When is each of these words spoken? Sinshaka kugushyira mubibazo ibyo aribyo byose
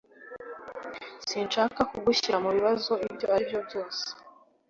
Sinshaka 1.29 1.79
kugushyira 1.91 2.37
mubibazo 2.43 2.93
ibyo 3.07 3.25
aribyo 3.33 3.59
byose 3.67 4.03